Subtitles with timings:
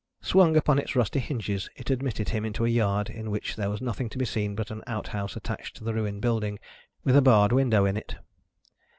[0.23, 3.83] Swung upon its rusty hinges, it admitted him into a yard in which there was
[3.83, 6.57] nothing to be seen but an outhouse attached to the ruined building,
[7.03, 8.15] with a barred window in it.